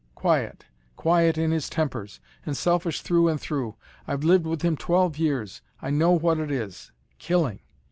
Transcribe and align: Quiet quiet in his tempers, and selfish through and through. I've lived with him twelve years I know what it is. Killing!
Quiet 0.15 0.65
quiet 0.95 1.37
in 1.37 1.51
his 1.51 1.69
tempers, 1.69 2.19
and 2.43 2.57
selfish 2.57 3.01
through 3.03 3.27
and 3.27 3.39
through. 3.39 3.75
I've 4.07 4.23
lived 4.23 4.47
with 4.47 4.63
him 4.63 4.75
twelve 4.75 5.19
years 5.19 5.61
I 5.79 5.91
know 5.91 6.13
what 6.13 6.39
it 6.39 6.49
is. 6.49 6.91
Killing! 7.19 7.59